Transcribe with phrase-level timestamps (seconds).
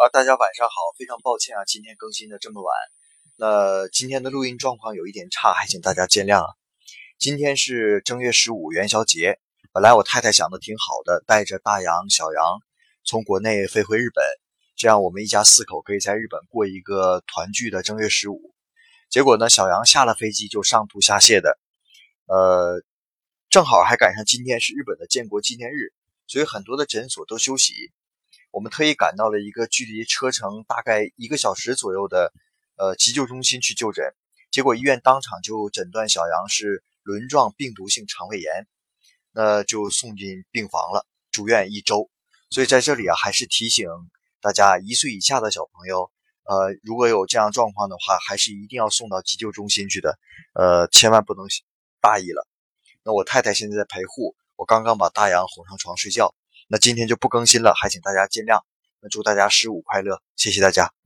[0.00, 2.72] 啊，大家晚上好，非常抱歉啊，今天更新的这么晚。
[3.36, 6.54] 那今天的录音状况有一点差，还请大家见谅啊。
[7.18, 9.38] 今天是正月十五元宵节，
[9.74, 12.62] 本来我太太想的挺好的，带着大洋、小杨
[13.04, 14.24] 从国内飞回日本，
[14.74, 18.54] 这样我们一家四口可以在日本过一个团聚的正月十五。
[19.10, 21.58] 结果呢，小杨下了飞机就上吐下泻的，
[22.24, 22.82] 呃，
[23.50, 25.92] 正好还赶上今天是日本的建国纪念日，
[26.26, 27.92] 所以很多的诊所都休息。
[28.50, 32.32] 我们特意赶到了一个距离车程大概一个小时左右的
[32.76, 34.12] 呃急救中心去就诊，
[34.50, 38.66] 结果医院当场就诊断小杨是轮状病毒性肠胃炎，
[39.32, 42.10] 那就送进病房了，住院一周。
[42.50, 43.86] 所以在这里啊，还是提醒
[44.40, 46.10] 大家，一岁以下的小朋友，
[46.42, 50.18] 呃，如果有这样状况的话，还是一定要送到急救中心去的，
[50.54, 51.46] 呃，千万不能
[52.00, 52.48] 大意了。
[53.04, 56.34] 那我太太现在在陪护，我刚刚把大杨哄上床睡觉。
[56.72, 58.60] 那今天就不更新了，还请大家见谅。
[59.00, 60.99] 那祝大家十五快乐，谢谢大家。